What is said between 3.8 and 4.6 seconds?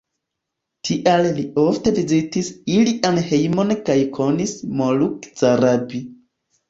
kaj konis